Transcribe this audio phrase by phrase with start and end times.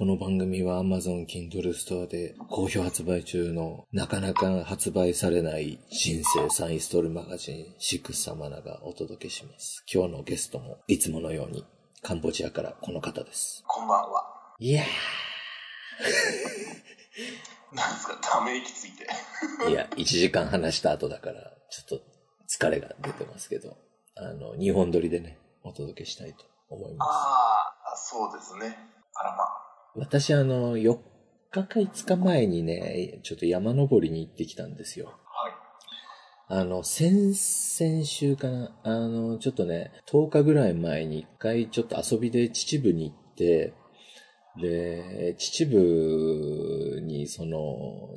[0.00, 9.84] この番組は Amazon Kindle Store で好評発売中のなかなか発売されない人生サインストールマガジンシックスサマナがお届けします。
[9.92, 11.66] 今日のゲストもいつものように
[12.00, 13.62] カンボジアからこの方です。
[13.66, 14.24] こんばんは。
[14.58, 14.84] いや
[17.74, 19.06] なんですか、ため息ついて。
[19.66, 19.68] ー。
[19.68, 22.00] いや、1時間話した後だから、ちょっと
[22.48, 23.76] 疲れが出てますけど、
[24.16, 27.08] あの、2本撮りでね、お届けしたいと思いあます。
[27.12, 28.78] あ、そうですね。
[29.12, 29.59] あらまあ。
[29.96, 30.98] 私あの、4
[31.50, 35.06] 日か5日前にね、ちょっと山登りに行ってきたんですよ。
[36.46, 36.60] はい。
[36.60, 43.74] あの、先々週かな、あの、ちょっとね、10日ぐらい前に一回ちょっと遊びで秩父に行って、
[44.60, 48.10] で、秩父にその、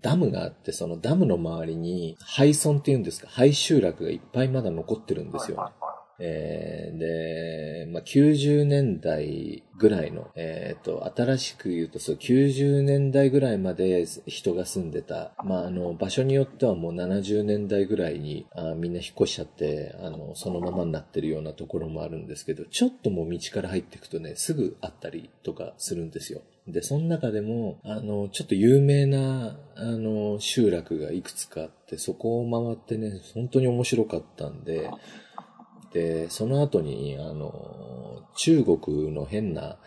[0.00, 5.72] ダムがあって、そのダムの周りに、廃村っていうんですか、廃集落がいっぱいまだ残ってるんですよ
[6.18, 26.42] えーで、まあ、90年代ぐらいの、えっ、と、新しく言うと、そう、90年代ぐらいまで人が住んでた、まあ、あの、場所によってはもう70年代ぐらいに、あみんな引っ越しちゃって、あの、そのままになってるようなところもあるんですけど、ちょっともう道から入っていくとね、すぐあったりとかするんですよ。
[26.66, 34.90] で、その中でも、あの、ちょっと有名な、あの、集落がいくつかあって、そこを回ってね、本当に面白かったんで、
[35.92, 39.78] で、その後に、あの、中国の変な、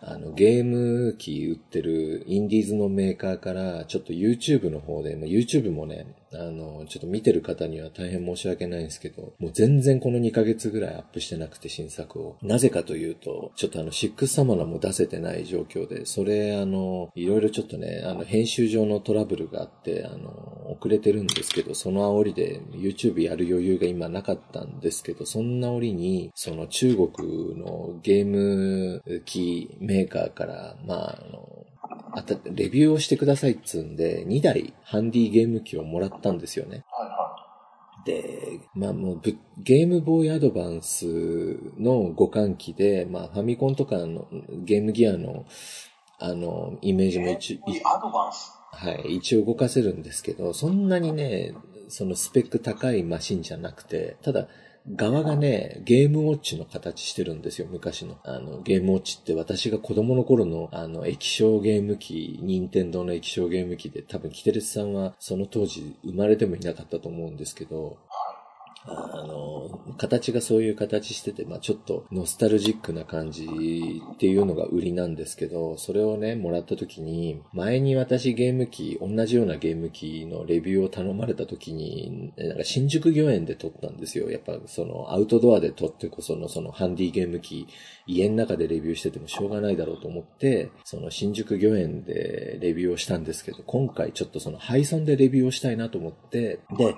[0.00, 12.36] あの、ゲーム機売ってるインディーズのメーカーから、ちょっと YouTube の方で、まあ YouTube もね、あの、ちょっと見てる方には大変申し訳ないんですけど、もう全然この2ヶ月ぐらいアップしてなくて新作を。
[12.42, 31.66] なぜかというと、ちょっとあの、シックスサマナも出せてない状況で、それあの、いろいろちょっとね、あの、編集上のトラブルがあって、あの、遅れてるんですけど、その煽りで YouTube やる余裕が今なかったんですけど、そんな折に、その中国のゲーム機メーカーから、まあ、あの、
[32.18, 36.84] あたレビューをしてくださいっつうんで、2台ハンディゲーム機をもらったんですよね。
[36.90, 37.28] はいは
[38.08, 41.04] で、まあもうぶ、ゲームボーイアドバンス
[41.78, 44.28] の互換機で、まあファミコンとかの
[44.64, 45.44] ゲームギアの、
[46.18, 47.60] あの、イメージも一い。
[47.68, 48.52] いいアドバンス？
[48.72, 51.54] はい、一応動かせるんですけど、そんなにね、
[51.88, 54.48] そのスペック高いマシンじゃなくて、ただ、
[54.94, 58.18] 側がね、ゲームウォッチの形してるんですよ、昔の。
[58.24, 67.98] あの、ゲームウォッチって私が子供の頃の、あの、液晶ゲーム機、任天堂の液晶ゲーム機で、多分、キテレツさんはその当時生まれてもいなかったと思うんですけど、
[68.88, 73.46] あの、形がそういう形してて、まあちょっとノスタルジックな感じ
[74.14, 84.30] っていうのが売りなんですけど、それをね、もらった時に、前に私ゲーム機、同じようなゲーム機のレビューを頼まれた時に、なんか新宿御苑で撮ったんですよ。
[84.30, 87.66] やっぱそのアウトドアで撮ってこそのそのハンディゲーム機、
[88.06, 96.94] 家の中でレビューしててもしょうがないだろうと思って、その新宿御苑でレビューをしたんですけど、今回ちょっとその配送でレビューをしたいなと思って、で、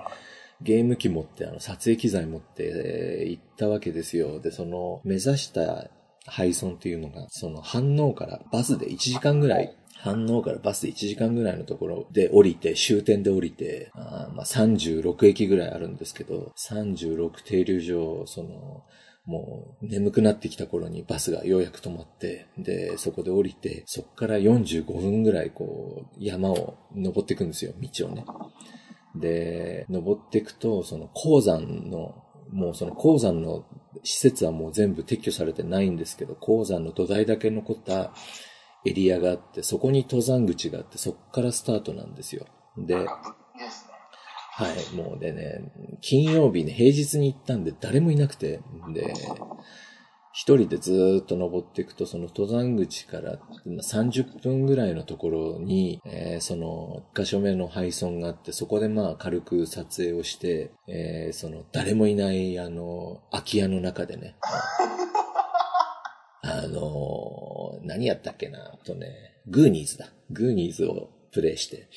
[0.63, 4.39] ゲーム機持って、あの、撮影機材持って、え行ったわけですよ。
[4.39, 5.89] で、その、目指した
[6.25, 18.83] 配送っていうのが、その、反応からバスで1時間ぐらい、反応からバスで1時間ぐらいのところで降りて、終点で降りて、あまあ、36駅ぐらいあるんですけど、36停留所、その、
[19.25, 28.25] もう眠くなってきた頃にバスがようやく止まって、で、そこで降りて、そこから45分ぐらいこう、山を登っていくんですよ、道をね。
[29.15, 33.65] で、登っていくと、その鉱山の、もうその鉱山の
[34.03, 38.13] 施設はもう全部撤去されてないんですけど、鉱山の土台だけ残った
[38.85, 42.45] エリアがあって、そこに登山口があって、そこからスタートなんですよ。
[42.77, 42.95] で。
[44.53, 48.59] はい、もうでね、金曜日ね、平日に行ったんで誰もいなくて、
[48.93, 49.13] で、
[50.33, 64.35] 一人でずーっと登っていくと、その登山口からまあ30分ぐらいのところに、えーその、一箇所目の配送があって、そこでまあ軽く撮影をして、えーその、誰もいない、あの、空き家の中でね、
[66.43, 70.07] あのー何やったっけな、あとね、グーニーズだ。
[70.29, 71.89] グーニーズをプレイして、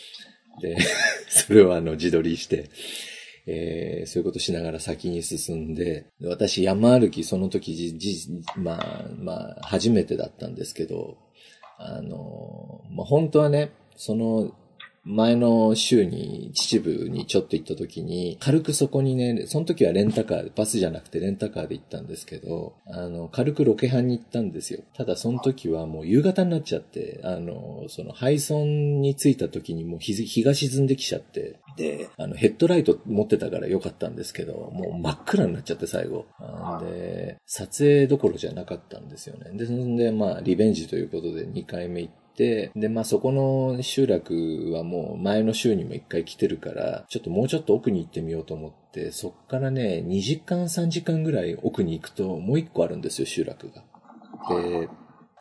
[0.61, 0.77] で、
[1.29, 2.71] それをあの、自撮りして、
[3.47, 11.17] えーそういうことしながら先に進んで、私山歩きその時じ、じ、まあ、まあ、初めてだったんですけど、
[11.79, 14.53] あの、まあ、本当はね、その、
[15.05, 24.83] 前の週に秩父にちょっと行った時に、軽くそこにね、その時はレンタカー、バスじゃなくてレンタカーで行ったんですけど、あの、軽くロケハンに行ったんですよ。
[24.95, 36.27] ただその時はもう夕方になっちゃって、あの、その配送に着いた時にもう日日が沈んできちゃって、で、あの、ヘッドライト持ってたからよかったんですけど、もう真っ暗になっちゃって最後。
[36.39, 39.51] あで、撮影どころじゃなかったんですよね。
[39.53, 53.85] で、そんで、まあ、リベンジということで2回目行って、で、まあそこの集落はもう前の週にも一回来てるから、ちょっともうちょっと奥に行ってみようと思って、そっからね、2時間3時間ぐらい奥に行くともう一個あるんですよ、集落が。
[54.49, 54.89] で、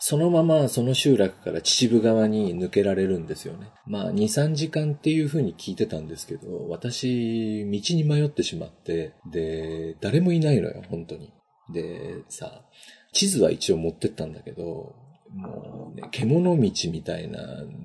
[0.05, 3.71] そのままその集落から秩父側に抜けられるんですよね。
[3.87, 11.31] まあ、2、3時間っていう風に聞いてたんですけど、私、道に迷ってしまって、で、誰もいないのよ、本当に。
[11.73, 12.65] で、さ、
[13.13, 14.93] 地図は一応持ってったんだけど、
[15.33, 17.39] もうね、獣道みたいな、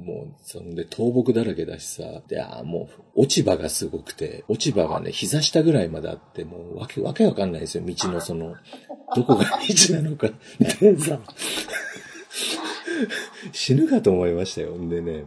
[0.04, 8.54] もう、そんで倒木だらけだしさ、で、あーもう、落ち葉がすごくて、落ち葉がね、膝下ぐらいまであって、もう、わけ、わけわかんないですよ、道のその、
[9.16, 10.30] どこが 道なのか。
[10.80, 11.20] でさ、
[13.52, 14.76] 死ぬかと思いましたよ。
[14.76, 15.24] んでね、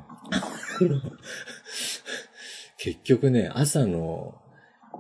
[2.78, 4.36] 結局ね、朝の、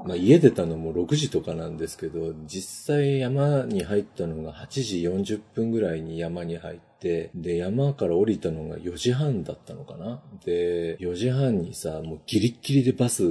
[0.06, 10.22] まあ、家出たのも6時とかなんですけど、実際山に入ったのが8時40分ぐらいに山に入って、で、山から降りたのが4時半だったのかな？
[10.46, 13.24] で、4時半にさ、もうギリッギリでバス、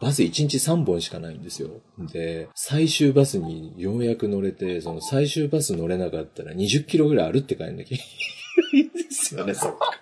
[0.00, 1.68] バス1日3本しかないんですよ。
[2.12, 9.92] で、最終バスにようやく乗れて、その最終バス乗れなかったら20キロぐらい歩って帰んなきゃいけないんですよね、そっか。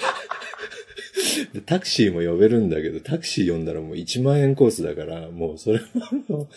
[1.66, 5.84] タクシーも呼べるんだけど、タクシー呼んだらもう1万円コースだから、もうそれは
[6.28, 6.48] もう、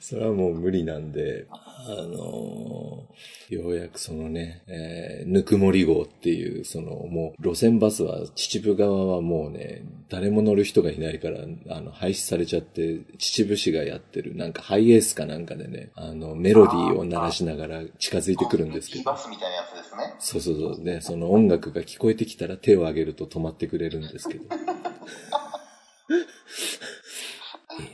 [0.00, 1.46] それはもう無理なんで、
[1.86, 3.14] あのー
[3.50, 19.04] ようやくそのね、えーぬくもり号っていう、そのもう路線バスは秩父側はもうね、誰も乗る人がいないから、あの、廃止されちゃって、秩父市がやってる、なんかハイエースかなんかでね、あの、メロディーを鳴らしながら近づいてくるんですけど。
[19.04, 20.14] バスみたいなやつですね。
[20.18, 20.84] そうそうそう。
[20.84, 24.44] ね、その音楽が聞こえてきたら手を挙げると止まってくれるんですけど。
[24.48, 24.48] い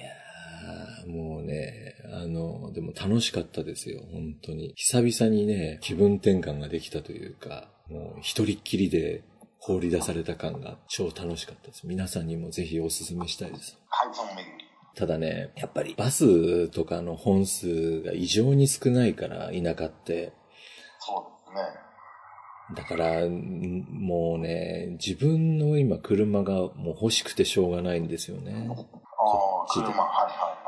[0.00, 4.72] やー、もうね、あの、でも楽しかったですよ、本当に。
[4.76, 9.22] 久々にね、気分転換ができたというか、もう一人っきりで
[9.58, 11.86] 放り出された感が超楽しかったです。
[11.86, 13.78] 皆さんにもぜひお勧めしたいです。
[14.96, 20.32] ただね、やっぱりバスとかの本数が異常に少ないから、田舎って。
[20.98, 21.90] そうですね。
[22.76, 28.68] だから、んもうね、自分の今車がもう欲しくてしょうがないんですよね。
[28.68, 30.59] ああ、車、はいはい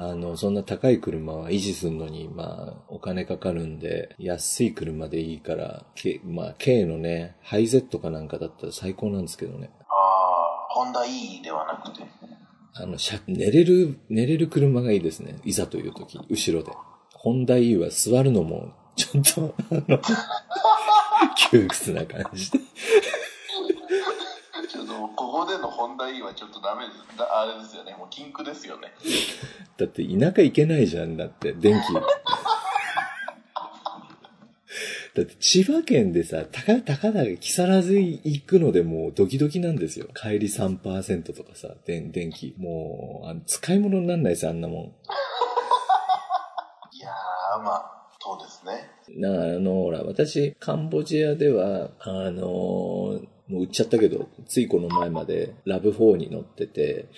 [0.00, 9.70] あの、そんな高い車は維持するのに、まあ、お金かかるんで、安い車でいいから、K、まあ、K のね、ハイゼットかなんかだったら最高なんですけどね。
[9.88, 12.06] ああ、ホンダ E ではなくて。
[12.74, 15.40] あの、車寝れる、寝れる車がいいですね。
[15.42, 16.70] いざという時、後ろで。
[17.14, 19.98] ホンダ E は座るのも、ちょっと、あの、
[21.50, 22.60] 窮屈な感じで。
[25.38, 26.98] ここでのホンダ E はちょっとダメです。
[27.16, 27.94] だあれですよね。
[27.96, 28.92] もう禁句ですよね。
[29.76, 31.94] だって田舎行けないじゃん、だって、電気。
[35.14, 40.08] だって千葉県でさ、たか、たかだか木更津行くのでもうドキドキなんですよ。
[40.12, 42.56] 帰り3%とかさ、電、電気。
[42.58, 44.78] もう、あの使い物になんないですよ、あんなもん。
[46.96, 48.90] いやー、まあ、そうですね。
[49.16, 57.08] なあの、ほら、私、カンボジアでは、あのもう売っちゃったけど、ついこの前までラブ4に乗ってて、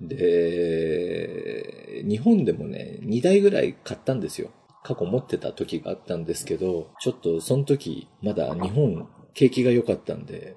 [0.00, 4.50] で、日本でもね、2台ぐらい買ったんですよ。
[4.84, 10.56] 過去持ってた時があったんですけど、ちょっとその時、まだ日本、景気が良かったんで、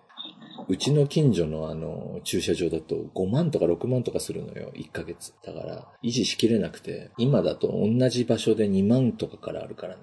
[0.68, 5.34] うちの近所のあの、駐車場だと5万とか6万とかするのよ、1ヶ月。
[5.44, 10.02] だから、維持しきれなくて、今だと同じ場所で2万とかからあるからね。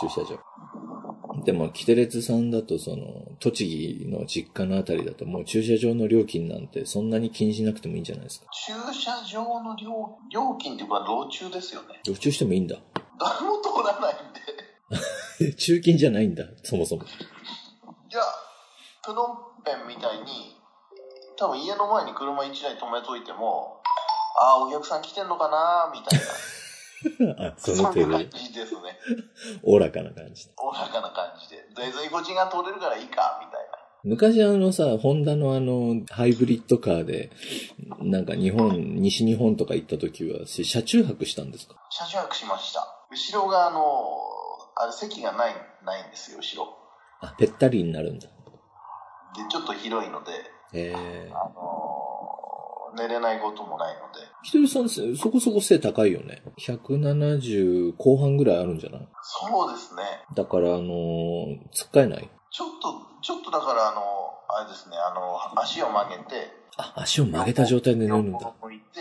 [0.00, 0.38] 駐車場。
[1.44, 8.46] でも、キテレツさんだと、その、栃木の実家のあたりだと、もう駐車場の料金なんてそんなに気にしなくてもいいんじゃないですか？
[8.52, 12.00] 駐車場の料料金っていうか、道中ですよね。
[12.04, 12.76] 路駐してもいいんだ。
[13.18, 15.54] 誰も通らないんで。
[15.56, 17.02] 中金じゃないんだ、そもそも。
[17.02, 18.20] いや、
[19.02, 19.22] プノ
[19.60, 20.56] ンペンみたいに、
[21.36, 23.80] 多分家の前に車1台止めといても、
[24.38, 26.24] ああ、お客さん来てんのかなみたいな。
[27.38, 28.28] あ、その程度でんな感。
[28.40, 28.80] じですね。
[29.62, 30.52] おおらかな感じで。
[30.58, 31.56] おおらかな感じで。
[31.74, 33.78] で、在庫時が通れるからいいか、みたいな。
[34.02, 37.30] 昔あのさ、ホンダのあの、ハイブリッドカーで、
[38.00, 41.74] なんか日本、西日本とか行った時は、車中泊したんですか？
[41.90, 42.86] 車中泊しました。
[43.10, 43.80] 後ろが、あの、
[44.76, 45.54] あれ、席がない、
[45.84, 46.76] ないんですよ、後ろ。
[47.20, 48.28] あ、ぺったりになるんだ。
[48.28, 48.32] で、
[49.50, 50.32] ちょっと広いので、
[50.72, 51.89] ええあのー
[52.96, 56.42] 寝れないこともないので、ひとりさん、そそこそこ背高いよね。
[56.58, 59.08] 170後半ぐらいあるんじゃない？
[59.22, 60.02] そうですね。
[60.34, 62.30] だから、あのーつっかえない？
[62.50, 64.00] ちょっと、ちょっとだから、あの
[64.48, 68.66] あれですね、あの足を曲げて、あ、足を曲げた状態で寝るんだ横。
[68.68, 69.00] 向いて、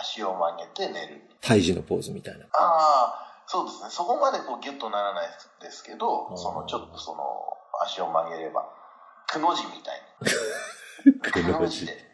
[0.00, 1.22] 足を曲げて寝る。
[1.40, 2.44] 胎児のポーズみたいな。
[2.44, 3.90] ああ、そうですね。
[3.90, 5.28] そこまでこうギュッとならない
[5.60, 7.22] ですけあど、ーそのちょっとその
[7.84, 8.64] 足を曲げれば、
[9.26, 10.00] くの字みたい
[11.20, 11.44] くに。
[11.44, 11.60] くの字。
[11.60, 12.11] の字で。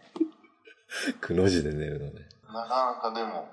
[1.20, 2.28] くの字で寝るのね。
[2.46, 3.48] なかなかでも、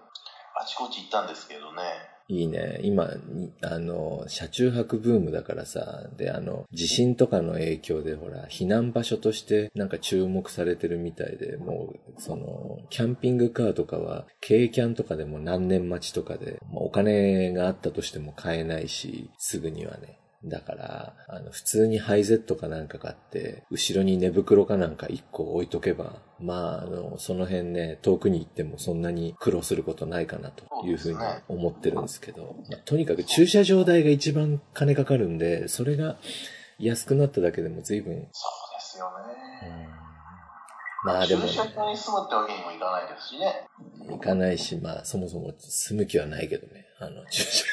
[0.58, 1.82] あちこち行ったんですけどね。
[2.28, 2.80] いいね。
[2.82, 20.20] 今、にあの、車中泊ブームだからさ、で、あの、地震とかの影響で、ほら、避難場所としてなんか注目されてるみたいで、もう、その、キャンピングカーとかは、軽キャンとかでも何年待ちとかで、まあお金があったとしても買えないし、すぐにはね。
[20.46, 36.18] だから、あの、普通にハイゼットかなんか買って、後ろに寝袋かなんか一個置いとけば、まあ、あの、その辺ね、遠くに行ってもそんなに苦労することないかなというふうに思ってるんですけど、まあとにかく駐車場代が一番金かかるんで、それが
[36.78, 38.28] 安くなっただけでも随分、そうで
[38.80, 39.90] すよね。
[41.06, 43.68] まあでも、駐車場に住むってわけにもいかないですしね。
[44.10, 47.66] 行かないし、まあそもそも住む気はないけどね、あの、駐車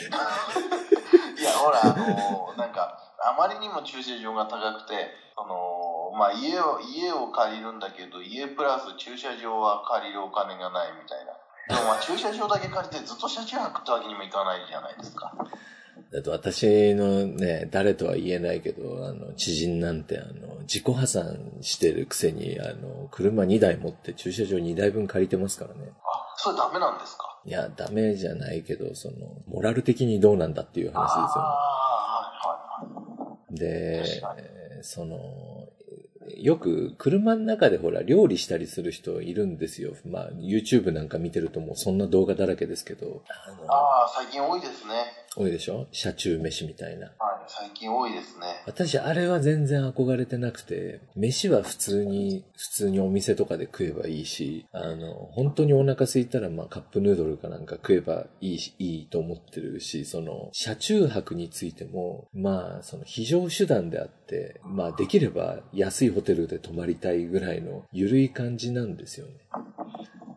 [1.40, 11.32] いや、ほら、あのなんか、あまりにも駐車場が高くて、その、まあ、家を、家を借りるんだけど、家プラス駐車場は借りるお金がないみたいな。
[11.68, 15.32] でもまあ、駐車場だけ借りてずっと車中泊ってわけにもいかないじゃないですか。
[16.12, 25.92] だと私のね、誰とは言えないけど、あの、知人なんて、あの、自己破産してるくせに、あの、車2台持って駐車場2台分借りてますからね。
[26.40, 27.40] あ、それダメなんですか？
[27.44, 29.16] いや、ダメじゃないけど、その、
[29.46, 31.38] モラル的にどうなんだっていう話です
[34.18, 34.46] よね。
[34.78, 35.18] でその、
[36.36, 39.94] よく車の中でほら料理したりする人いるんですよ。
[40.06, 43.22] まあ YouTube なんか見てるともうそんな動画だらけですけど、
[43.68, 44.94] ああ、最近多いですね。
[45.36, 45.86] 多いでしょ？
[45.92, 47.06] 車中飯みたいな。
[47.06, 47.14] はい、
[47.46, 48.46] 最近多いですね。
[48.66, 69.32] 私あれは全然憧れてなくて、飯は普通に、普通にお店とかで食えばいいし、あの、本当にお腹空いたらまあカップヌードルかなんか食えばいいし、いいと思ってるし、その、車中泊についても、まあ、その非常手段であって、まあできれば安いホテルで泊まりたいぐらいの緩い感じなんですよね。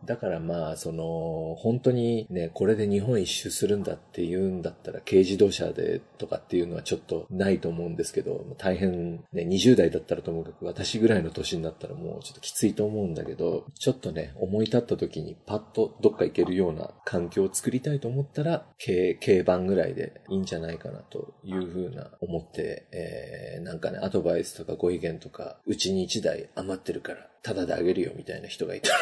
[0.06, 28.96] だからまあ、その、本当にね、これで日本一周するんだっていうんだったら、軽自動車でとかっていうのはちょっとないと思うんですけど、大変ね、20代だったらともかく私ぐらいの年になったらもうちょっときついと思うんだけど、ちょっとね、思い立った時にパッとどっか行けるような環境を作りたいと思ったら、軽、軽バンぐらいでいいんじゃないかなというふうな思って、えー、なんかね、アドバイスとかご意見とか、うちに1台余ってるから、タダであげるよみたいな人がいたら、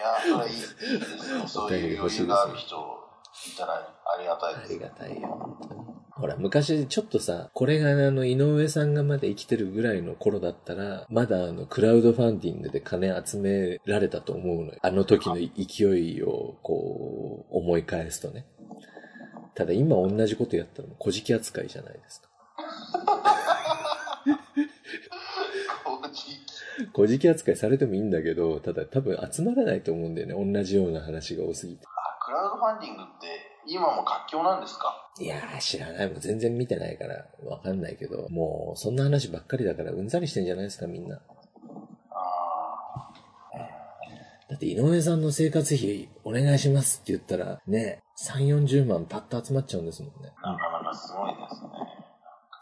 [0.00, 1.48] や、それいいいいですよ。
[1.48, 2.76] そういう余裕がある人
[3.54, 4.78] いたらありがたいですあり。
[4.78, 14.78] がたいよ、本当にほら、昔ちょっとさ、これがあの、井上さんがまだ生きてるぐらいの頃だったら、まだあの、クラウドファンディングで金集められたと思うのよ。
[14.82, 18.46] あの時の勢いを、こう、思い返すとね。
[19.54, 22.28] ただ今同じことやったらもう小じ扱いじゃないですか。
[25.84, 26.42] こう地域
[26.92, 30.52] 小じ扱いされてもいいんだけど、ただ多分集まらないと思うんだよね。
[30.54, 31.86] 同じような話が多すぎて。
[31.86, 33.26] あ、クラウドファンディングって
[33.66, 36.08] 今も活況なんですかいやー、知らない。
[36.08, 41.16] もう全然見てないから、わかんないけど、もう、そんな話ばっかりだから、うんざりしてんじゃないですか、みんな。
[41.16, 41.20] あ
[44.48, 50.30] だって井上さんの生活費お願いしますって言ったら、ね、3、40万パッと集まっちゃうんですもんね。
[50.42, 51.70] なかなかすごいですね。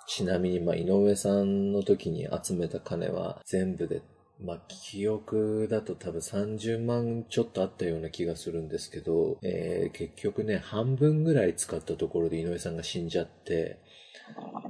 [0.06, 4.02] ちなみに、まあ、井上さんの時に集めた金は全部で、
[4.42, 13.78] まあ、記憶だと多分30万ちょっとあったような気がするんですけど、えー結局ね、半分ぐらい使ったところで井上さんが死んじゃって、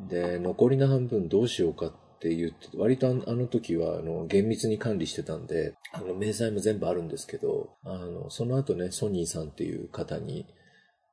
[0.09, 10.47] で、残りの半分どうしようかって言って、割とあの時は、あの、厳密に管理してたんで、あの、明細も全部あるんですけど、あの、その後ね、ソニーさんっていう方に、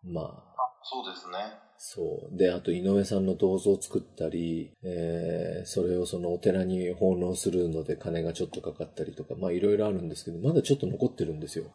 [0.03, 0.57] まあ、
[0.89, 1.37] そうですね。
[1.77, 2.37] そう。
[2.37, 11.65] で、あと井上さんの銅像を作ったり、えー、それをそのお寺に奉納するので金がちょっとかかったりとか、まあいろいろあるんですけど、まだちょっと残ってるんですよ。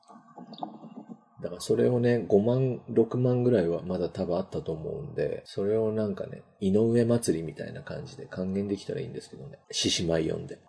[1.42, 9.59] だからそれをね、5万、6万ぐらいはまだ多分あったと思うんで、それをなんかね、井上祭りみたいな感じで還元できたらいいんですけどね。
[9.71, 10.59] 獅子舞読んで。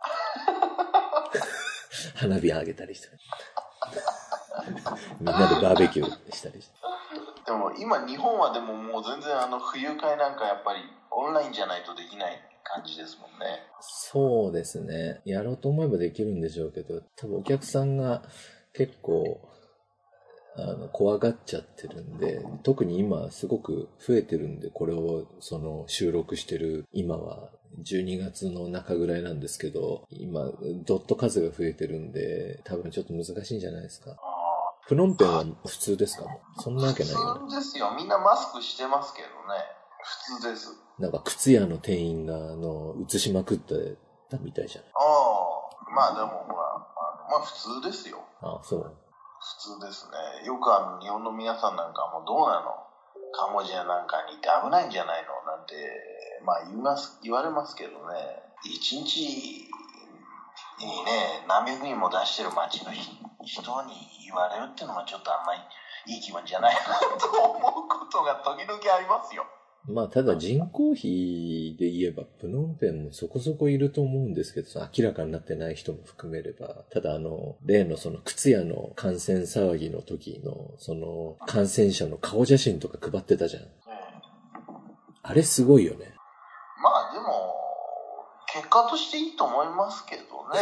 [2.16, 3.08] 花火あげたりして。
[5.22, 6.74] みんなでバーベキューしたりして。
[7.46, 10.80] でも今日本はでももう全然あの冬会なんかやっぱり
[11.12, 13.62] オンラインじゃないとできない感じですもんね。
[13.82, 15.22] そうですね。
[15.26, 18.24] やろうと思えばできるんでしょうけど、多分お客さんが
[18.74, 19.42] 結構、
[20.56, 27.50] あの、怖がっちゃってるんで、特に今すごく増えてるんで、これをその収録してる今は
[27.82, 30.52] 12月の中ぐらいなんですけど、今、
[30.86, 34.16] ドット数が増えてるんで、多分ちょっと難しいんじゃないですか。
[34.86, 36.26] あプノンペンは普通ですか？
[36.60, 37.42] そんなわけないよね。
[37.46, 37.94] 普通ですよ。
[37.98, 39.34] みんなマスクしてますけどね。
[40.30, 40.76] 普通です。
[41.00, 43.98] なんか靴屋の店員が、あの、映しまくって
[44.30, 44.92] たみたいじゃない？
[44.94, 45.94] ああ。
[45.96, 46.80] まあでもほら、あ
[47.24, 48.20] のまあ普通ですよ。
[48.42, 48.98] あそう。
[49.40, 50.08] 普通です
[50.42, 50.46] ね。
[50.48, 52.72] よくあの日本の皆さんなんかもうどうなの？
[53.36, 55.30] カンボジアなんかに行って危ないんじゃないの？
[55.50, 55.74] なんて、
[56.46, 57.96] まあ言います、言われますけどね。
[58.66, 59.70] 一日
[60.80, 63.94] にね、何百人も出してる街の人に
[64.26, 66.80] 言われるっていうのはちょっとあんまりいい気分じゃないな
[67.20, 69.46] と思うことが時々ありますよ。
[69.86, 83.64] まあ、ただ人口比で言えば、プノンペンもそこそこいると思うんですけど、明らかになってない人も含めれば、ただあの、例のその靴屋の感染騒ぎの時の、その感染者の顔写真とか配ってたじゃん。
[85.22, 86.16] あれすごいよね。
[86.82, 87.43] まあでも、
[88.54, 90.22] 結果としていいと思いますけど
[90.54, 90.60] ね。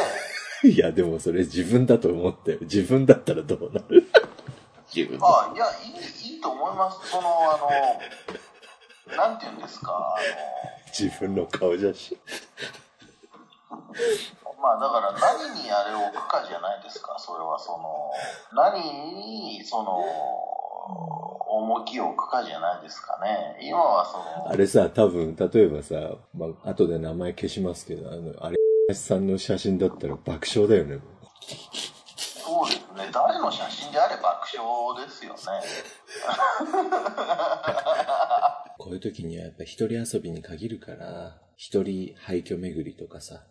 [0.64, 4.10] いや、でもそれ自分だと思って、自分だったらどうなる？
[4.94, 5.90] 自分あいや、い
[6.30, 7.10] い、いいと思います。
[7.10, 10.20] その、あの、なんて言うんですか、あ
[10.88, 12.18] 自分の顔写真。
[13.70, 18.12] の、まあだから何にあれを置くかじゃないですか、それはその、
[18.54, 18.80] 何
[19.16, 20.04] に、その、
[21.52, 23.58] 重きを置くかじゃないですかね。
[23.62, 28.56] 今はその、あれさ、多分、例えばさ、まあ、後で名前消しますけど、あの、あれ、
[28.94, 31.00] さんの写真だったら爆笑だよね。
[31.44, 35.40] そうですね、誰の写真であれ爆笑ですよね。
[38.78, 43.44] こういう時にはやっぱ一人遊びに限るから、一人廃墟巡りとかさ、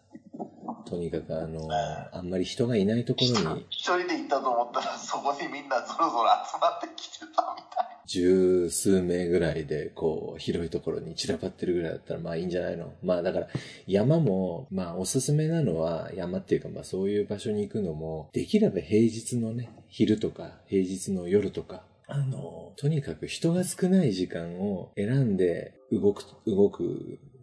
[0.90, 1.68] とにかくあの、
[2.12, 7.90] あんまり人がいないところに一人で行ったと思ったら、そこにみんなぞろぞろ集まってきてたみたい。
[8.06, 12.92] 十数名ぐらいで、こう、広いところに散らばってるぐらいだったら、まあいいんじゃないの？
[13.04, 13.46] まあだから、
[13.86, 26.82] 山も、まあおすすめなのは、山っていうか、まあそういう場所に行くのも、できれば平日のね、昼とか、平日の夜とか、あの、とにかく人が少ない時間を選んで動く、動く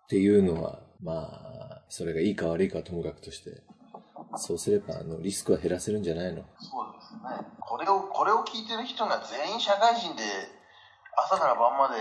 [0.04, 1.47] っていうのは、まあ、
[1.90, 3.62] それがいいか悪いかはともかくとして、
[4.38, 6.44] そうすれば、あの、リスクは減らせるんじゃないの？
[6.60, 7.48] そうですね。
[7.60, 10.24] これを、これを聞いてる人が全員社会人で、
[11.30, 11.96] 朝から晩まで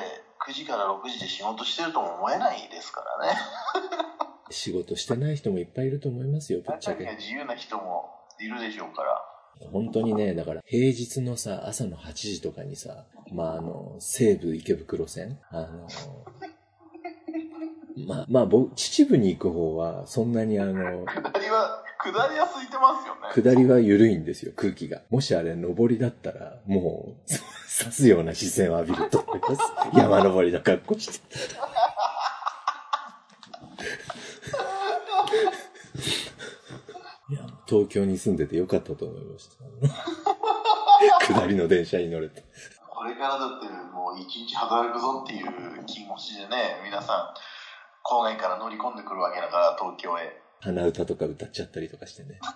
[0.47, 3.39] 9時から6時で仕事してるとも思えないですからね。
[4.51, 7.05] 仕事してない人もいっぱいいると思いますよ、ぶっちゃけ。
[7.17, 9.23] 自由な人もいるでしょうから。
[9.73, 15.89] 本当にね、だから平日のさ、朝の8時とかにさ、まああの、西武池袋線あの、
[17.97, 20.75] まあ、まあ僕、秩父に行く方は、そんなにあの、
[21.07, 23.21] 下りは、下りは空いてますよね。
[23.35, 25.01] 下りは緩いんですよ、空気が。
[25.09, 27.31] もしあれ、上りだったら、もう、
[27.79, 29.63] 刺すような視線を浴びると思います。
[29.97, 31.27] 山登りの格好して。
[37.29, 39.49] いや、東京に住んでてよかったと思いまし
[41.19, 41.35] た。
[41.35, 42.45] 下りの電車に乗れて。
[42.89, 47.56] これからだってもう一日働くぞっていう気持ちでね、皆さん、
[48.09, 50.41] 郊外から乗り込んでくるわけだから、東京へ。
[50.61, 52.39] 鼻歌とか歌っちゃったりとかしてね。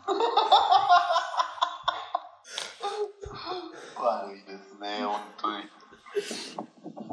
[3.98, 5.64] 悪いですね、本当に。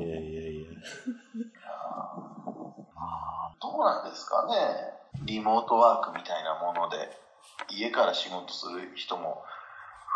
[0.06, 0.70] いやいやいや。
[3.60, 4.94] どうなんですかね。
[5.24, 7.10] リモートワークみたいなもので、
[7.70, 9.44] 家から仕事する人も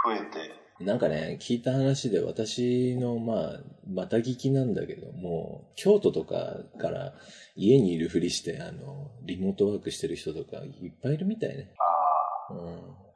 [0.05, 0.53] 増えて、
[0.85, 7.13] なんかね、聞いた話で私の、まあ、また聞きなんだけども、京都とかから
[7.55, 11.73] 家にいるふりして、あの、リモートワークしてる人とかいっぱいいるみたいね。
[12.49, 12.59] あうん。
[12.59, 12.61] ー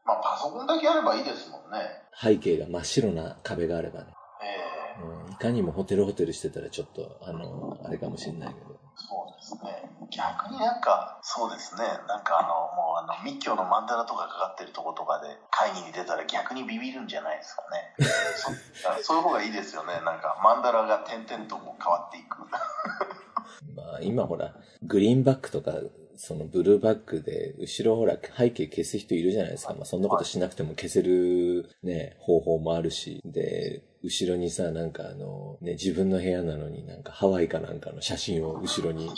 [0.06, 1.80] まあパソコンだけあればいいですもんね。
[2.22, 4.08] 背景が真っ白な壁があればね。
[4.44, 5.34] ええうん。
[5.34, 8.75] いかにもホテルホテルしてたらちょっと、あの、あれかもしれないけど。
[8.96, 9.92] そうですね。
[10.10, 11.84] 逆になんか、そうですね。
[12.08, 17.94] なんかあの、もうあの、密教のマンダラとかかかってるとことかで会議に出たら逆にビビるんじゃないですかね。
[19.04, 19.94] そそういう方がいいですよね。
[20.06, 22.38] なんか、マンダラが点々とこう変わっていく。
[23.76, 25.72] まあ、今ほら、グリーンバックとか、
[26.18, 29.74] そのブルーバックで、後ろほら、背景消す人いるじゃないですか。
[29.74, 33.22] まあ、そんなことしなくても消せるね、方法もあるし。
[33.26, 39.10] で、後ろにさ、なんかあの、ね、自分の部屋なのになんかハワイかなんかの写真を後ろに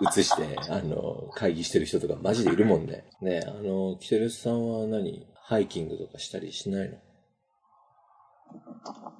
[0.00, 3.04] 写して、あの、会議してる人とかマジでいるもんね。
[3.20, 5.26] ね、あの、キテレスさんは何？
[5.46, 6.96] ハイキングとかしたりしないの？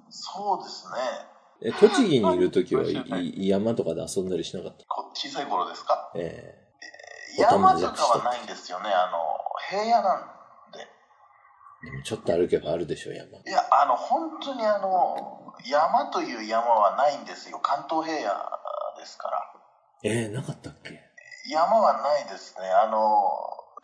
[0.09, 1.34] そうですね。
[1.63, 4.85] え、栃木にいるときはいい山とかで遊んだりしなかった？
[4.87, 6.13] こ小さい頃ですか？
[6.17, 6.55] え
[7.39, 8.91] 山とかはないんですよね。
[8.91, 9.19] あの、
[9.69, 10.21] 平野なん
[10.73, 10.81] で。
[11.87, 13.39] えでもちょっと歩けばあるでしょ、山。
[13.39, 17.59] いや、あの、本当にあの、山という山はないんですよ。
[17.61, 18.35] 関東平野
[18.99, 19.53] ですから。
[20.03, 21.01] ええなかったっけ？
[21.51, 22.69] 山はないですね。
[22.69, 22.99] あの、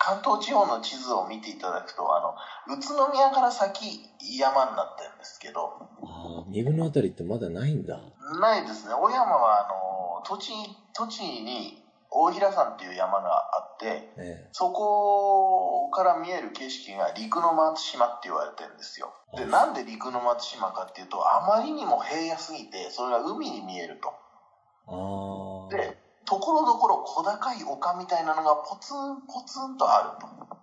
[0.01, 8.01] 関東地方の地図を見ていただくと、あの、宇都宮から先山になってるんですけど、ああ、二分のあたりってまだないんだ。
[8.41, 8.95] ないですね。
[8.95, 19.13] 小山は、あの、栃木、栃木に大平山っていう山があって、えそこから見える景色が陸の松島って言われてるんですよ。
[19.37, 24.09] で、なんで陸の松島かっていうと、あまりにも平野すぎて、それが海に見えると。
[24.89, 25.40] えああ。
[26.31, 30.57] で、ところどころ小高い丘みたいなのがポツンポツンとあると。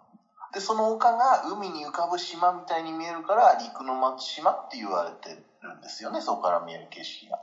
[0.54, 7.40] で、その丘が海に浮かぶ島みたいに見えるから、陸の松島って言われてるんですよね、そこから見える景色が。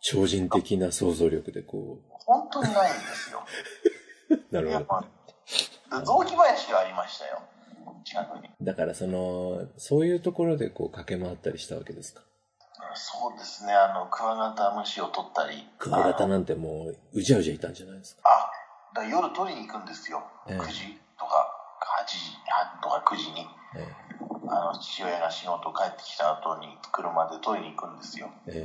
[0.00, 3.42] 超人的な想像力でこ本当にないんですよ。
[4.30, 4.36] う。
[4.54, 5.04] なるほど。
[6.04, 7.42] 雑木林がありましたよ、
[8.04, 8.50] 近くに。
[8.60, 12.22] だからその、そういうところでこう駆け回ったりしたわけですか？
[12.96, 15.68] そうですね、あの、クワガタムシを取ったり。
[15.78, 18.22] クワガタなんてもう、うじゃうじゃいたんじゃないですか。
[18.24, 18.50] あ、
[18.94, 20.24] だ夜取りに行くんですよ。
[20.48, 21.52] ええ9時とか
[22.02, 22.36] 8時
[22.82, 23.46] とか9時に。
[23.76, 23.88] え
[24.48, 28.30] あの、父親が仕事帰ってきた後に車で取りに行くんですよ。
[28.46, 28.64] え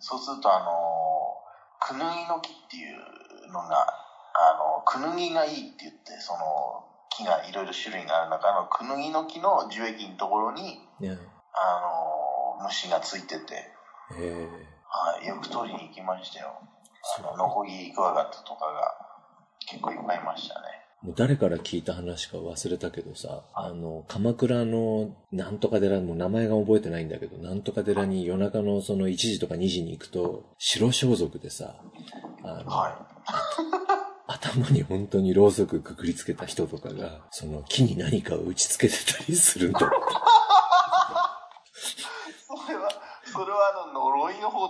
[0.00, 1.34] そうすると、あの、
[1.80, 3.86] クヌギの木っていうのが、
[4.34, 10.78] あの、クヌギがいいって言って、その、木がいろいろ種類がある中のクヌギの木の樹液のところに、
[11.52, 12.17] あの、
[12.62, 13.72] 虫がついてて、
[14.18, 16.60] ええはい、よく取りに行きましたよ。
[17.18, 18.94] あの、ノコギリクワガタとかが
[19.60, 20.78] 結構いっぱいいましたね。
[21.02, 31.76] もう誰から聞いた話か忘れたけどさ、あの、鎌倉のなんとか寺、もう名前が覚えてないんだけど、なんとか寺に夜中のその1時とか2時に行くと、白装束でさ、
[32.42, 33.06] あの、は
[34.26, 39.94] 頭に本当にろうそくくくりつけた人とかが、その木に何かを打ち付けてたりするんだって。
[39.94, 39.98] い。
[42.42, 42.90] それは、
[43.24, 44.02] それはあの、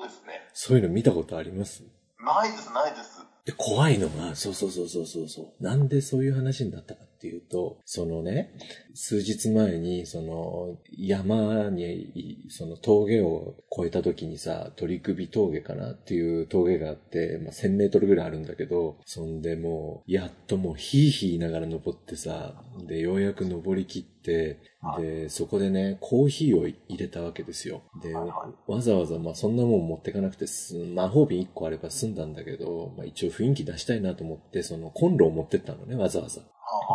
[0.03, 0.49] ですね。
[0.53, 1.83] そういうの見たことあります？
[2.21, 3.25] ないです、ないです。
[3.45, 5.63] で、怖いのが、そうそうそうそうそうそう。
[5.63, 8.55] なんでそういう話になったかっていうと、そのね、
[8.95, 24.61] 数日前に、その、山に、その峠を越えた時にさ、鳥首峠かなっていう峠があって、まあ、1000メートルぐらいあるんだけど、そんでもう、やっともう、ヒーヒー言いながら登ってさ、で、ようやく登り切って、
[24.99, 27.83] で、そこでね、コーヒーを入れたわけですよ。
[28.01, 36.43] で、わざわざ、まあそんなもん持ってかなくてす、魔法瓶1個あれば済んだんだけど、まあ一応雰囲気出したいなと思って、そのコンロを持ってったのね、わざわざ。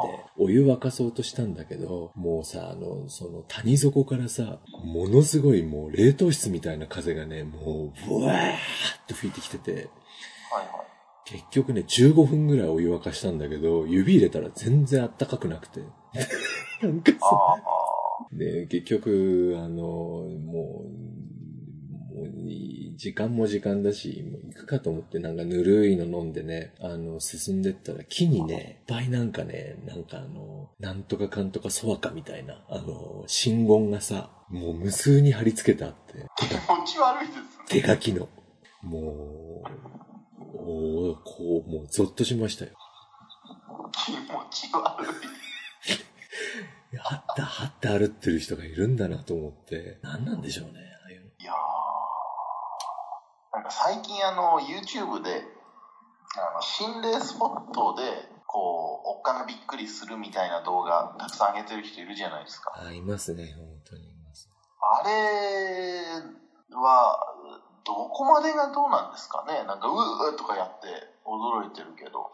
[0.07, 8.55] でお湯沸かそうとしたんだけど、もうさ、あの、その谷底からさ、ものすごいもう冷凍室みたいな風がね、もう、ブワーっ
[9.07, 9.89] と吹いてきてて、
[10.51, 10.86] あはいはい。
[11.25, 15.81] 結局ね、15分ぐらいお湯沸かしたんだけど、指入れたら全然あったかくなくて。
[16.81, 17.17] なんかさ、
[18.31, 37.82] で、結局、あの、もう、もういい時間も時間だし、もう行くかと思ってなんかぬるいの飲んでね、あの、進んでったら木にね、いっぱいなんかね、なんかあの、なんとかかんとかそわかみたいな、あの、信言がさ、もう無数に貼り付けてあって、気持ち悪いですね。
[37.82, 38.29] 手書きの。
[38.82, 39.84] もう、
[40.56, 42.71] おーこう、もうゾッとしましたよ。
[43.91, 44.17] 気持
[44.51, 45.08] ち悪い。
[46.97, 50.79] はった、はって歩ってる人がいるんだなと思って、何なんでしょうね、
[53.63, 55.41] なんか最近あの、YouTube で、
[56.36, 58.04] あの、心霊スポットで、
[58.45, 62.73] こう、おっかなびっくりするみたいな動画、たくさん上げてる人いるじゃないですか。
[62.76, 64.49] あ、いますね、本当にいます。
[64.82, 67.17] あれは、
[67.86, 70.88] どこまでがどうなんですかねなんか、うーとかやって
[71.23, 72.32] 驚いてるけど。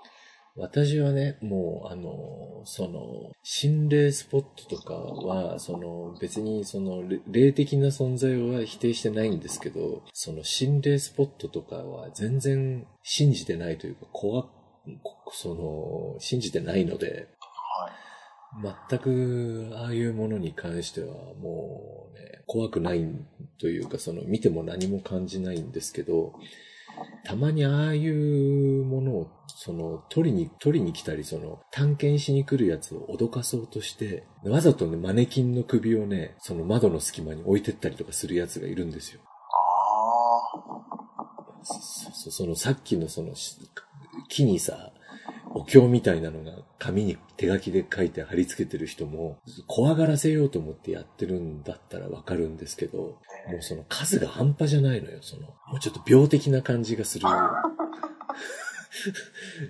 [0.55, 14.49] 私はね、もう、あの、その、心霊スポットとかは、その、別に、その、れ霊的な存在は否定してないんですけど、その、心霊スポットとかは全然信じてないというか、怖っ
[15.31, 17.27] その、信じてないので、
[18.61, 18.75] はい。
[18.89, 23.05] 全く、ああいうものに関しては、もうね、怖くない
[23.59, 26.33] というか、その、見ても何も感じないんですけど、
[27.23, 29.31] たまにああいうものを、
[29.61, 39.19] その、取りに、取りに来たり、その、探検しに来るやつを脅かそうとして、わざとね、マネキンの首をね、その窓の隙間に置いてったりとかするやつがいるんですよ。
[39.21, 40.79] あ
[41.61, 43.57] そそそのさっきのそのし
[44.29, 44.93] 木にさ、
[45.53, 53.17] お経みたいなのが紙に手書きで書いて貼り付けてる人も怖がらせようと思ってやってるんだったらわかるんですけど、も
[53.59, 55.47] うその数が半端じゃないのよ、その。
[55.47, 57.27] もうちょっと病的な感じがする。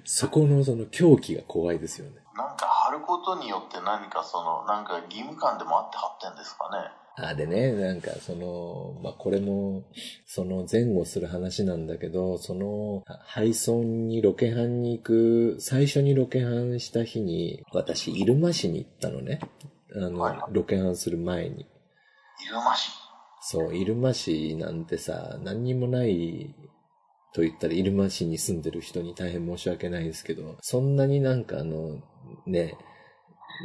[0.06, 2.18] そこのその狂気が怖いですよね。
[2.36, 7.00] なんか貼ることによって何かその、なんか義務感でもあって貼ってんですかね。
[7.22, 9.84] あ、でね、なんかその、まあ、これも、
[10.26, 19.42] その前後する話なんだけど、その、配送にロケハンに行く、最初にロケハンした日に、私、入間市に行ったのね。
[19.96, 21.68] あの、はいロケハンする前に。
[22.48, 22.92] 入間市。
[23.42, 26.56] そう、入間市なんてさ、何にもない
[27.34, 31.98] と言ったら入間市に住んでる人に大変申し訳ないですけど、そんなになんかあの、
[32.46, 32.76] ね、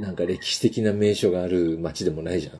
[0.00, 2.59] なんか歴史的な名所がある町でもないじゃん。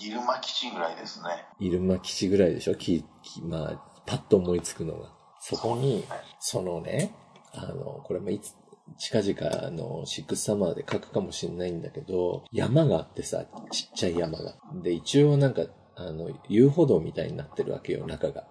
[0.00, 1.30] 入間基地ぐらいですね。
[1.58, 2.74] 入間基地ぐらいでしょ？
[2.76, 5.12] ききまあ、パッと思いつくのが。
[5.40, 6.04] そこに、
[6.40, 7.14] そのね、
[7.52, 8.54] あの、これもいつ、
[8.96, 14.54] 近々あの、シックスサマーで書くかもしれないんだけど、山があってさ、ちっちゃい山が。
[14.82, 15.62] で、一応なんか、
[15.96, 18.46] あの、遊歩道みたいになってるわけよ、中が。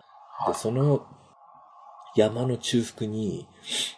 [0.48, 1.06] で、その
[2.16, 3.48] 山の中腹に、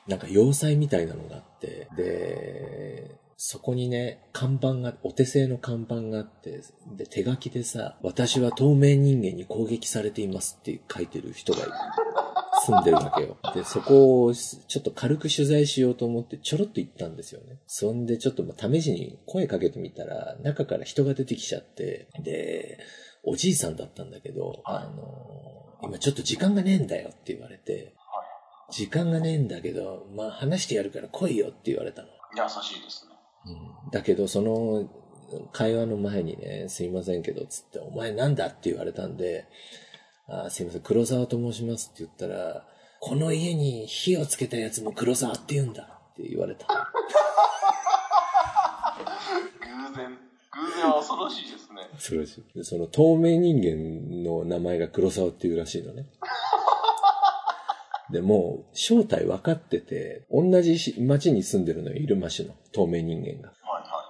[0.08, 6.62] なんか要塞みたいなのがあって、で、そこにね、看板が、お手製の看板があって、
[6.98, 11.60] で、手書きでさ、私は透明人間に攻撃されていますって書いてる人が。
[12.66, 13.38] 住んでるわけよ。
[13.54, 17.58] で、そこをちょっと軽く取材しようと思ってちょろっと行ったんですよね。
[17.68, 22.80] そんでちょっとまあ試しに声かけてみたら、中から人が出てきちゃって、で、
[23.24, 27.94] おじいさんだったんだけど、あの、今ちょっと時間がねえんだよって言われて、
[28.72, 32.08] 時間がねえんだけど、まあ話してやるから来いよって言われたの。
[32.36, 33.16] 優しいですね。
[33.48, 34.90] うんだけど、その
[35.52, 39.48] 会話の前にね、すいませんけど、つって、お前なんだって言われたんで、
[40.28, 42.66] あすいません、黒沢と申しますって言ったら、
[43.00, 46.68] この家に火をつけたやつも黒沢って言うんだって言われた。
[49.62, 50.18] 偶然。
[50.52, 51.90] 偶然は恐ろしいですね。
[51.98, 56.08] それでその透明人間の名前が黒沢っていうらしいのね。
[58.12, 63.50] で、もう正体分かってて、同じし町に住んでるのよ、入間市の透明人間が。
[63.50, 64.06] はいは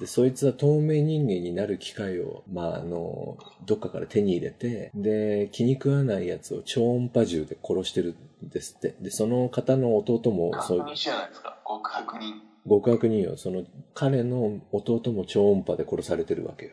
[0.00, 3.36] で、そいつは透明人間になる機会を、まあ、あの、
[3.66, 8.96] どっかから手に入れて、で、気に食わないやつを超音波銃で殺してるんですって。
[9.02, 11.58] で、その方の弟も、そう確認じゃないですか？
[11.68, 12.40] 極悪人。
[12.66, 13.36] 極悪人よ。
[13.36, 16.72] その、彼の弟も超音波で殺されてるわけよ。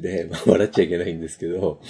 [0.00, 1.80] で、まあ、笑っちゃいけないんですけど、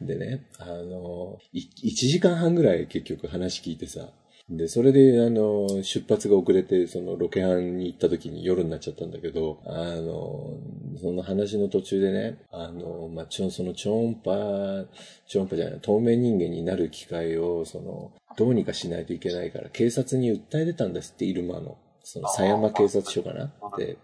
[0.00, 4.08] でね、あの、い1時間半ぐらい結局話聞いてさ、
[4.50, 10.58] で、それで、あの、出発が遅れて、その、ロケハンに行った時に夜になっちゃったんだけど、あの、
[11.00, 14.86] その話の途中でね、あの、まあ、ちょ、その超音波、
[15.26, 21.78] 超音波じゃない、透明人間になる機会を、その、どうにかしないといけないから、警察に訴え出たんですって、入間の。
[22.02, 23.96] その、狭山警察署かなで、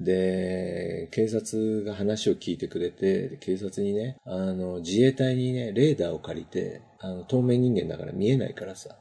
[0.00, 8.96] で、警察が話を聞いてくれて、で警察にね、あの、自衛隊にね、レーダーを借りて、あの、透明人間だから見えないからさ、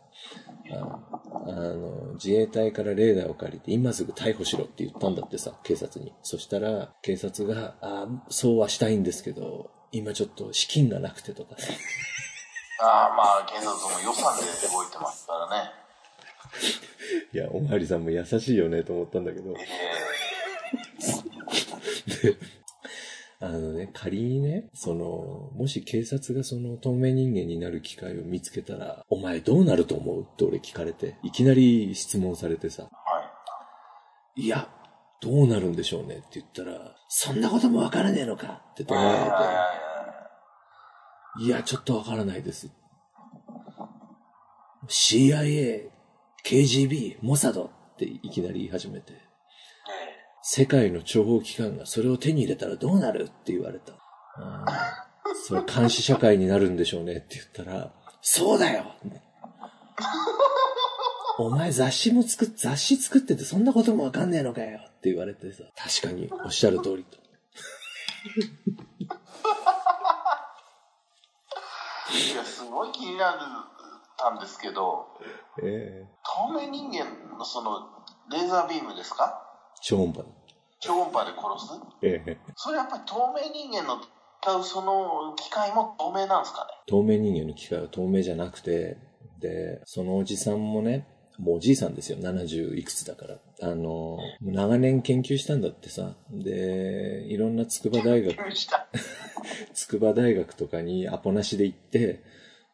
[0.71, 0.99] あ
[1.45, 6.13] あの、自衛隊からレーダーを借りて、今すぐ逮捕しろって言ったんだってさ、警察に。
[6.21, 11.73] そしたら、警察が、あそうはしたいんですけど、今ちょっと資金がなくてとかさ。
[12.82, 15.71] ああ、まあ、警察も予算で動いてますからね。
[17.34, 19.53] いや、おまわりさんも優しいよねと思ったんだけど。
[22.24, 22.38] で、
[23.40, 32.90] あのね、仮にね、その、もし警察がその透明人間になる機会を見つけたら、お前どうなると思うって俺聞かれて、いきなり質問されてさ、は
[34.38, 34.44] い。
[34.44, 34.70] いや、
[35.22, 39.74] どうなるんでしょうねって言ったら、そんなこともわからねえのかって怒はいはいられは
[41.36, 42.70] いて、いや、ちょっとわからないです。
[44.88, 45.90] CIA、
[46.46, 49.14] KGB、モサドっていきなり言い始めて、
[50.45, 53.93] 世界の諜報機関がそれを手に入れたらどうなるって言われた。
[53.93, 55.06] ああ
[55.47, 58.93] それ監視社会になるんでしょうねって言ったら、そうだよ
[61.39, 67.17] お前雑誌も作っ、雑誌作っててそんなこともわかんねえのかよって言われてさ、確かにおっしゃる通りと。
[72.13, 73.39] いや、すごい気になる
[74.17, 75.08] たんですけど、
[75.63, 77.79] ええ透明人間のその、
[78.29, 79.42] レーザービームですか？
[79.84, 80.24] 超音波。
[80.80, 81.82] 超音波で殺す？
[82.02, 84.02] ええそれやっぱり透明人間の
[84.41, 86.74] 使うその機械も透明なんですかね？
[86.88, 88.98] 透明人間の機械は透明じゃなくて、
[89.39, 91.08] で、そのおじさんもね、
[91.39, 93.38] もうおじいさんですよ、70いくつだから。
[93.62, 96.15] あの、長年研究したんだってさ。
[96.30, 98.88] で、いろんな筑波大学、した。
[99.74, 102.22] 筑波大学とかにアポなしで行って、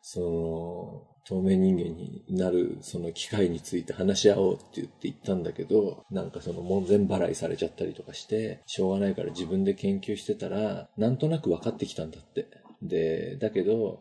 [0.02, 12.48] その、透明人間になるその機械について話し合おうって言って行ったんだけど、なんかその門前払いされちゃったりとかして、しょうがないから自分で研究してたら、なんとなく分かってきたんだって。
[12.82, 14.00] で、だけど、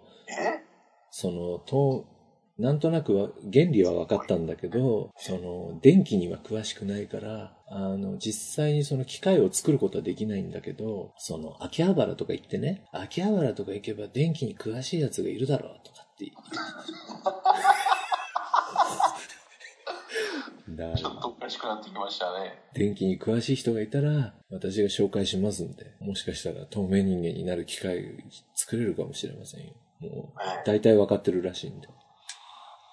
[1.10, 2.06] その、透
[2.58, 16.32] なんとなくは、原理は分かったんだけど、その、電気には詳しくないから、あの、実際にその機械を作ることはできないんだけど、その、秋葉原とか行ってね、秋葉原とか行けば電気に詳しいやつがいるだろうとかって
[20.96, 22.62] ちょっとおかしくなってきましたね。
[22.74, 28.22] 電気に詳しい人がいたら、私が紹介しますんで、もしかしたら透明人間になる機会
[28.54, 29.72] 作れるかもしれませんよ。
[30.00, 31.88] もう、ね大体分かってるらしいんで。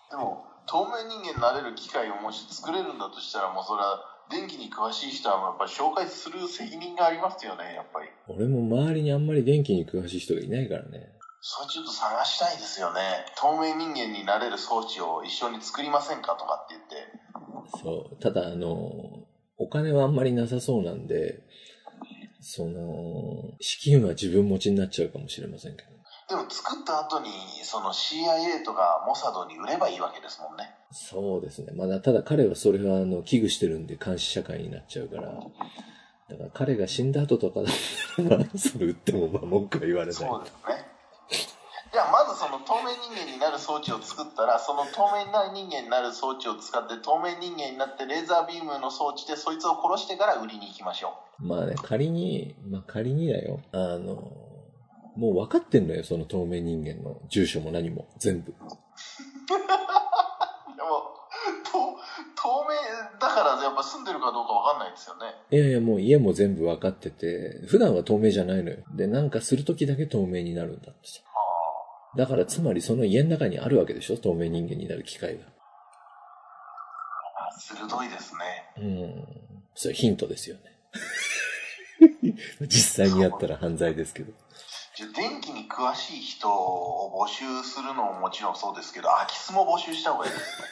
[0.10, 8.10] でも、透明人間になれる機械をもし作れるんだとしたら、もうそれは、電気に詳しい人はやっぱり紹介する責任がありますよね、やっぱり。
[8.28, 11.15] 俺も周りにあんまり電気に詳しい人がいないからね。
[11.48, 13.24] それちょっと探したいですよね。
[13.38, 17.84] 透明人間になれる装置を一緒に作りませんかとかって言って。
[17.84, 18.20] そう。
[18.20, 19.28] ただ、あの、
[19.60, 21.44] お金はあんまりなさそうなんで、
[22.42, 25.90] その、資金は自分持ちになっちゃうかもしれませんけど。
[26.30, 27.30] でも作った後に、
[27.62, 30.72] その CIA とかモサドに売ればいいわけですもんね。
[30.92, 31.74] そうですね。
[31.76, 35.32] まだ、ただ彼はそれは、あの、危惧してるんで監視社会になっちゃうから。
[36.28, 37.74] だから彼が死んだ後とかだっ
[38.16, 40.16] たら、まあ、それ売っても、まあ、文句は言われない。
[40.16, 40.95] そうですね。
[41.96, 53.62] じゃあまずその透明人間になる装置を作ったら、その透明な人間になる装置を使って透明人間になってレーザービームの装置でそいつを殺してから売りに行きましょまあね、仮に、まあ仮にだよ。
[53.72, 54.30] あの、
[55.16, 58.52] もう分かってんのよ、その透明人間の住所も何も、全部。
[58.52, 58.56] う。
[58.60, 58.66] で
[60.84, 61.16] も、
[61.64, 61.96] と
[62.36, 65.28] 透明だからやっぱ住んでるかどうかわかんないですよね。
[65.50, 68.80] いやいや、もう家も全部分かってて、普段は透明じゃないのよ。
[68.94, 71.22] で、なんかするときだけ透明になるんだってさ。
[72.16, 74.18] あだからつまりその家の中にあるわけでしょ？
[74.18, 75.46] 透明人間になる機会が。
[77.48, 78.40] あ、鋭いですね。
[78.78, 79.28] うん。
[79.76, 80.62] それヒントですよね。
[82.68, 84.32] 実際にやったら犯罪ですけど。
[84.96, 90.68] じゃあ電気に詳しい人を募集するのももちろんそうですけど、空き巣も募集した方がいいですね。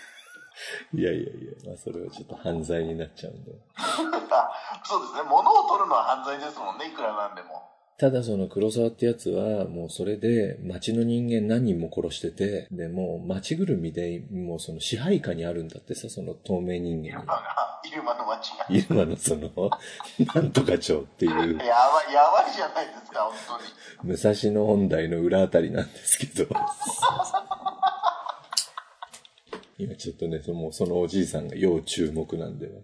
[0.96, 1.30] いやいやいや、
[1.68, 3.52] まあそれはちょっと犯罪になっちゃうんで。
[3.76, 5.24] あそうですね。
[5.24, 7.70] 物を取るのは犯罪ですもんね、いくらなんでも。
[8.00, 18.66] ただその黒沢ってやつは、もうそれで町の人間何人も殺してて、で、もう町ぐるみで、もうその支配下にあるんだってさ、その透明人間あイルマの街が。
[18.70, 18.86] に。
[18.90, 19.50] 今のその、
[20.34, 23.34] なんとか町っていう、やばい、やばいじゃないですか、本
[24.02, 24.16] 当に。
[24.16, 26.50] 武蔵野本台の裏あたりなんですけど。
[29.78, 32.84] 今ちょっとね、そのそのおじいさんが要注目なんで。